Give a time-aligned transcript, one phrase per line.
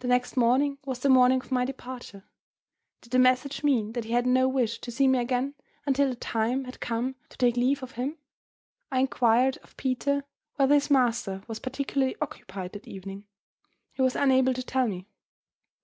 [0.00, 2.24] The next morning was the morning of my departure.
[3.00, 5.54] Did the message mean that he had no wish to see me again
[5.86, 8.18] until the time had come to take leave of him?
[8.92, 10.24] I inquired of Peter
[10.56, 13.24] whether his master was particularly occupied that evening.
[13.94, 15.06] He was unable to tell me.